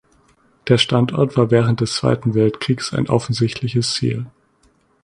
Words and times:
Der 0.67 0.79
Standort 0.79 1.37
war 1.37 1.51
während 1.51 1.79
des 1.79 1.93
Zweiten 1.95 2.33
Weltkriegs 2.33 2.91
ein 2.91 3.07
offensichtliches 3.07 3.93
Ziel. 3.93 4.25